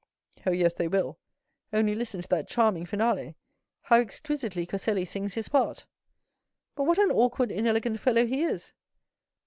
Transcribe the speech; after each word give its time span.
"Oh, 0.47 0.51
yes, 0.51 0.73
they 0.73 0.87
will; 0.87 1.19
only 1.71 1.93
listen 1.93 2.23
to 2.23 2.29
that 2.29 2.47
charming 2.47 2.87
finale. 2.87 3.35
How 3.83 3.97
exquisitely 3.97 4.65
Coselli 4.65 5.05
sings 5.05 5.35
his 5.35 5.47
part." 5.47 5.85
"But 6.73 6.85
what 6.85 6.97
an 6.97 7.11
awkward, 7.11 7.51
inelegant 7.51 7.99
fellow 7.99 8.25
he 8.25 8.41
is." 8.41 8.73